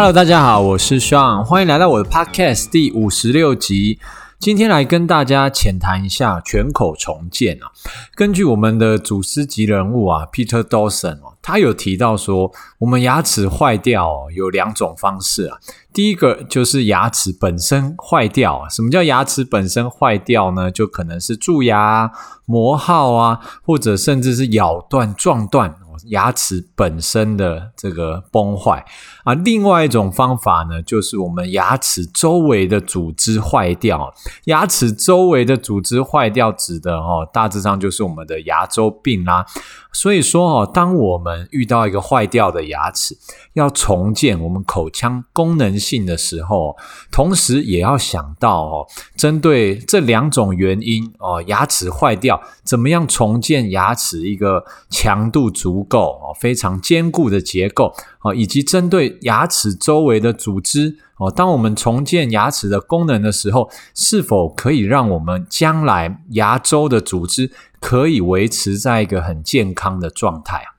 [0.00, 3.98] Hello，大家好，我是 Sean，欢迎来到我的 Podcast 第五十六集。
[4.38, 7.66] 今天来跟大家浅谈一下全口重建啊。
[8.14, 15.58] 根据我们的祖师级人物啊，Peter Dawson 哦，他有提到说，我们牙齿坏掉哦，有两种方式啊。
[15.92, 18.68] 第一个就是牙齿本身坏掉。
[18.70, 20.70] 什么叫牙齿本身坏掉呢？
[20.70, 22.12] 就可能是蛀牙、
[22.44, 25.74] 磨耗啊，或者甚至是咬断、撞断。
[26.06, 28.84] 牙齿本身的这个崩坏
[29.24, 34.12] 啊，另外一种方法呢，就是我们牙齿周围的组织坏掉。
[34.44, 39.44] 牙齿周围的组织坏掉，指的哦，大致上就是我们的牙周病啦。
[39.92, 43.16] 所以说哦，当我们遇到一个坏掉的牙齿，
[43.54, 46.76] 要重建我们口腔功能性的时候，
[47.10, 67.50] 同时也要想到哦，针对这两种原因哦，牙齿坏掉，怎么样重建牙齿一个强度足构哦，非常坚固的结构哦，以及针对牙齿周围的组织哦，当我们重建牙齿的功能的时候，是否可以让我们将来牙周的组织
[67.80, 70.77] 可以维持在一个很健康的状态啊？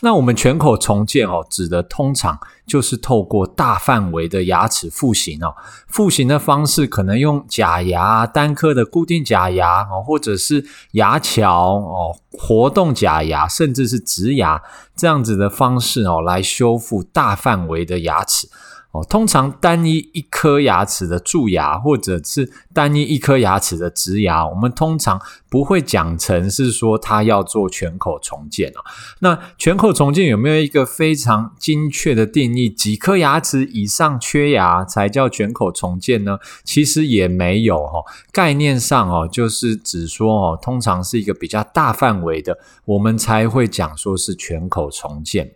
[0.00, 5.54] 那我们全口重建哦，指的通常就是透过大范围的牙齿复形哦。
[5.88, 14.62] 复形的方式可能用假牙、单颗的固定假牙哦，或者是牙桥哦，活动假牙，甚至是植牙
[14.96, 18.48] 这样子的方式哦，来修复大范围的牙齿。
[18.90, 28.80] 哦，通常单一一颗牙齿的蛀牙，或者是单一一颗牙齿的植牙，我们通常不会讲成是说它要做全口重建哦。
[29.20, 32.70] 那全口重建有没有一个非常精确的定义？
[32.70, 36.38] 几颗牙齿以上缺牙才叫全口重建呢？
[36.64, 38.04] 其实也没有哦。
[38.32, 45.52] 概念上哦，就是只说哦，通常是一个比较大范围的，我们才会讲说是全口重建。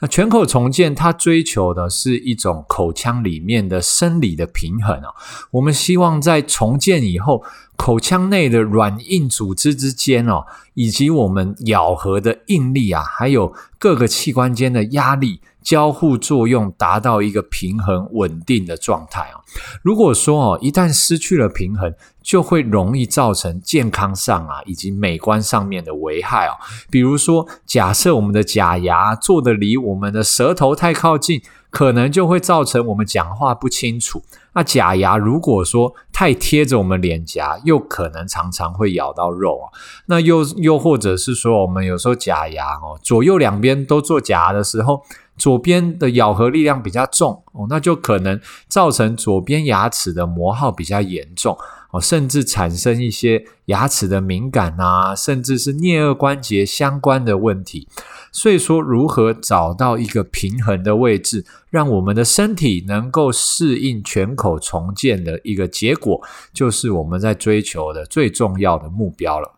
[0.00, 5.14] 那全口重建，它追求的是一种口腔里面的生理的平衡哦。
[5.50, 7.42] 我们希望在重建以后，
[7.76, 19.44] 口腔内的软硬组织之间哦，以及我们咬合的应力啊，还有各个器官间的压力交互作用，达到一个平衡稳定的状态啊。
[19.82, 21.92] 如果说哦，一旦失去了平衡，
[22.22, 26.56] 就会容易造成健康上啊，以及美观上面的危害哦。
[26.90, 34.22] 比如说，假设我们的假牙做得离我们的舌头太靠近，可能就会造成我们讲话不清楚。
[34.54, 39.68] 那假牙如果说太贴着我们脸颊，又可能常常会咬到肉啊。
[40.06, 45.02] 那又又或者是说，我们有时候假牙哦，左右两边都做假牙的时候，
[45.38, 51.56] 左边的咬合力量比较重哦，那就可能造成左边牙齿的磨耗比较严重。
[51.90, 57.88] 哦，甚至产生一些牙齿的敏感啊，甚至是颞颌关节相关的问题。
[58.30, 66.20] 所以说，如何找到一个平衡的位置，让我们的身体能够适应全口重建的一个结果，
[66.52, 69.57] 就是我们在追求的最重要的目标了。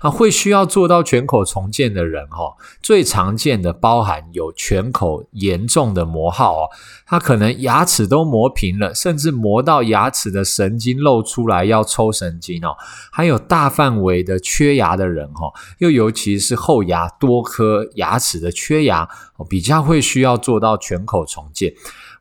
[0.00, 6.68] 啊，会需要做到全口重建的人，哈，最常见的包含有全口严重的磨耗哦，
[7.06, 12.76] 他可能牙齿都磨平了，甚至磨到牙齿的神经露出来要抽神经哦，
[13.10, 19.08] 还有大范围的缺牙的人，哈，又尤其是后牙多颗牙齿的缺牙，
[19.48, 21.74] 比较会需要做到全口重建。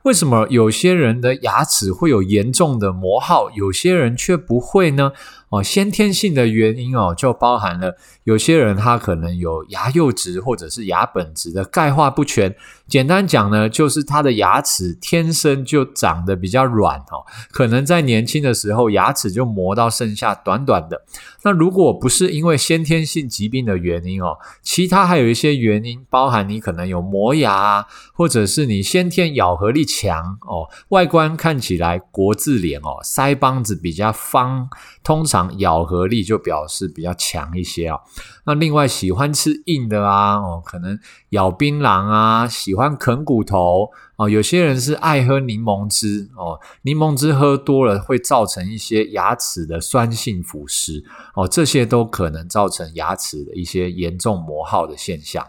[0.03, 5.13] 为什么有些人的牙齿会有严重的磨耗，有些人却不会呢？
[5.53, 12.55] 哦，先天性的原因哦，就包含了有些人他可能有牙釉质或者是牙本质的钙化不全。
[12.87, 21.03] 简单讲呢，就是他的牙齿天生就长得比较软哦，可能在年轻的时候牙齿就磨到剩下短短的。
[21.43, 34.67] 那如果不是因为先天性疾病的原因哦，其他还有一些原因，包含你可能有磨牙，或者是你先天咬合力强哦，外观看起来国字脸哦，腮帮子比较方，
[35.03, 35.42] 通常。
[35.59, 37.99] 咬合力就表示比较强一些啊。
[38.45, 40.99] 那另外喜欢吃硬的啊，哦，可能
[41.29, 44.29] 咬槟榔啊，喜欢啃骨头哦。
[44.29, 51.03] 有些人是爱喝柠檬汁哦，柠檬汁喝多了会造成一些牙齿的酸性腐蚀
[51.35, 55.45] 哦，这些都可能造成牙齿的一些严重磨耗的现象。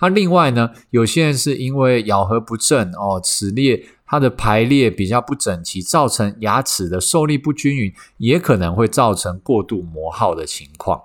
[0.00, 3.86] 那另外呢，有些人是因为咬合不正哦，齿裂。
[4.12, 11.00] 它的排列比较不整齐，造成牙齿的受力不均匀，也可能会造成过度磨耗的情况。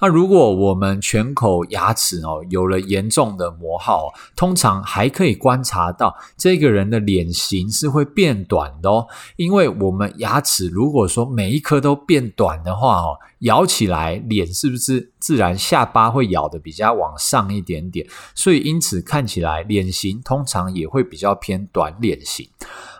[0.00, 9.06] 那如果我们全口牙齿哦有了严重的磨耗，通常还可以观察到这个人的脸型是会变短的哦，
[9.36, 18.06] 因为我们牙齿如果说每一颗都变短的话哦，咬起来脸是不是自然下巴会咬得比较往上一点点？
[18.34, 22.48] 所以因此看起来脸型通常也会比较偏短脸型。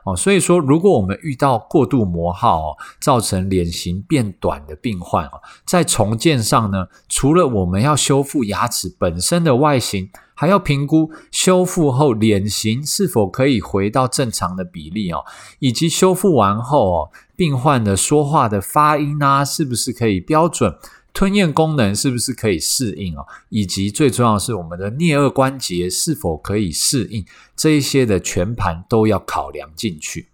[0.04, 15.24] 哦，所以说，如果我们遇到过度磨耗哦，造成脸型变短的病患哦，在重建上呢，除了我们要修复牙齿本身的外形，还要评估修复后脸型是否可以回到正常的比例哦，
[15.58, 20.76] 以及修复完后哦，病患的说话的发音啊，是不是可以标准？
[21.14, 23.24] 吞咽功能是不是可以适应哦？
[23.48, 27.24] 以及最重要是，我们的颞顎关节是否可以适应？
[27.54, 30.28] 这一些的全盘都要考量进去。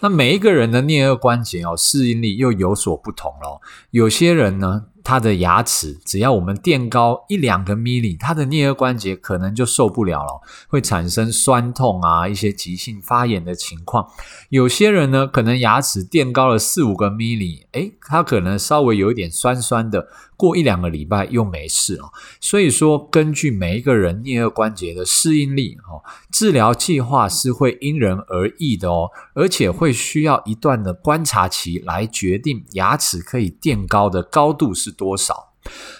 [0.00, 3.60] 那每一个人的颞顎关节哦，适应力又有所不同咯。
[3.90, 14.08] 有些人呢，他的牙齿只要我们垫高一两个 mm，他的颞颌关节可能就受不了了，会产生酸痛啊，一些急性发炎的情况。
[14.48, 22.10] 有些人呢，可能牙齿垫高了四五个 mm，诶，他可能稍微有一点酸酸的，过一两个礼拜又没事了。
[22.40, 35.48] 所以说，根据每一个人颞颌关节的适应力哦，治疗计划是会因人而异的哦，而且会需要一段的观察期来决定牙齿可以垫高的高度是多少？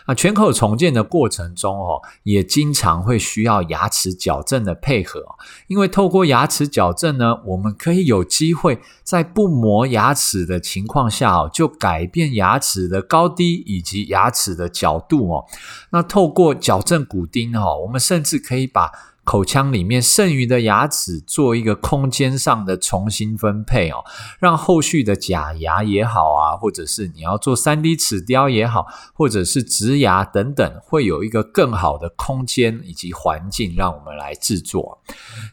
[0.09, 5.25] 那全口重建的过程中哦，也经常会需要牙齿矫正的配合，
[5.69, 15.45] 因为透过牙齿矫正呢，我们可以有机会在不磨牙齿的情况下哦，就改变牙齿的高低以及牙齿的角度哦。
[15.91, 18.91] 那透过矫正骨钉哦，我们甚至可以把
[19.25, 24.05] 口腔里面剩余的牙齿做一个空间上的重新分配哦，
[24.41, 35.01] 让后续的假牙也好啊，或者是你要做 3D 齿雕也好，或者是植牙等等，会有一个更好的空间以及环境让我们来制作。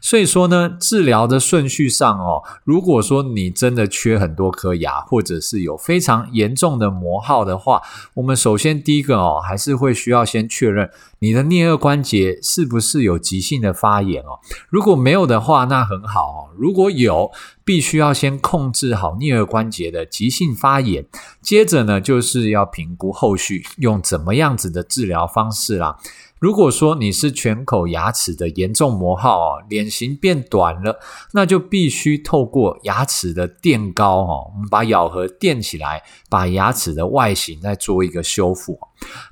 [0.00, 7.80] 所以说呢，治疗的顺序上哦，如果说你真的缺很多颗牙，或者是有非常严重的磨耗的话，
[8.14, 10.90] 我们首先第一个哦，还是会需要先确认
[11.20, 16.38] 你的颞颌关节是不是有急性的发炎哦，如果没有的话，那很好哦。
[16.56, 17.30] 如果有，
[17.64, 21.06] 必须要先控制好颞顎关节的急性发炎，
[21.40, 25.96] 接着呢，就是要评估后续用怎么样子的治疗方式啦。
[26.38, 30.98] 如果说你是全口牙齿的严重磨耗哦，脸型变短了，
[31.32, 38.78] 那就必须透过牙齿的垫高哦，我们把咬合垫起来，把牙齿的外形再做一个修复。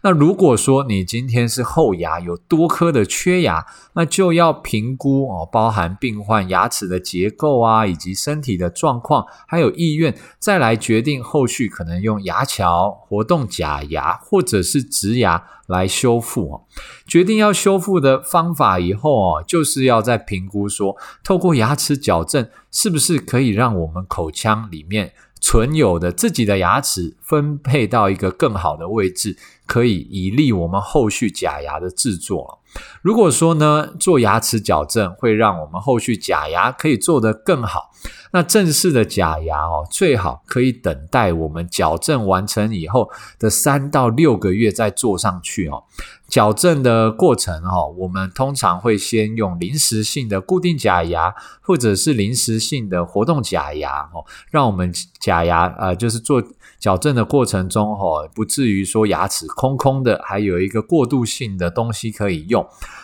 [0.02, 16.64] 那如果说你今天是后牙有多颗的缺牙，那就要评估哦，包含病患牙齿的结构啊，以及身体的状况，还有意愿，再来决定后续可能用牙桥、活动假牙或者是植牙来修复哦。
[17.06, 29.36] 决定要修复的方法以后哦，就是要再评估说，透过牙齿矫正是不是可以让我们口腔里面存有的自己的牙齿分配到一个更好的位置，
[29.68, 32.58] 可以以利我们后续假牙的制作。
[33.02, 37.90] 如果说呢，做牙齿矫正会让我们后续假牙可以做得更好，
[38.32, 45.84] 那正式的假牙哦，最好可以等待我们矫正完成以后的三到六个月再做上去哦。
[46.28, 56.42] 矫正的过程哦，我们通常会先用临时性的固定假牙，或者是临时性的活动假牙哦，让我们假牙呃，就是做
[56.78, 62.57] 矫正的过程中哦，不至于说牙齿空空的，还有一个过渡性的东西可以用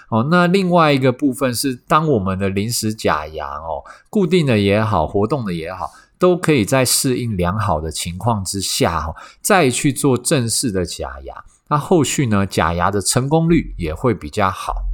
[0.08, 0.26] 哦。
[0.30, 11.44] 那另外一个部分是，当我们的临时假牙哦，固定的也好，活动的也好，都可以在适应良好的情况之下哦，再去做正式的假牙。
[11.68, 14.84] 那后续呢，假牙的成功率也会比较好。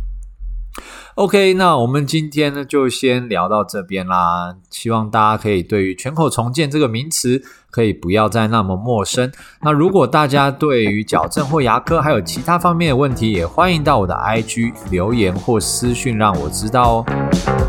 [1.16, 4.54] OK，那我们今天呢就先聊到这边啦。
[4.70, 9.30] 希望大家可以对于全口重建这个名词可以不要再那么陌生。
[9.62, 17.59] 那如果大家对于矫正或牙科还有其他方面的问题，也欢迎到我的 IG 留言或私讯让我知道哦。